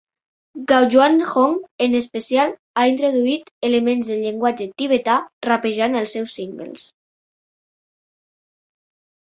[0.69, 1.51] Gaoyuan Hong
[1.87, 6.89] en especial ha introduït elements del llenguatge tibetà rapejant als seus singles.